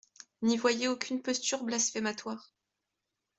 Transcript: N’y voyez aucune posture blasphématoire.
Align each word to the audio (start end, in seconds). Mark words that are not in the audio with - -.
N’y 0.41 0.57
voyez 0.57 0.87
aucune 0.87 1.21
posture 1.21 1.63
blasphématoire. 1.63 2.55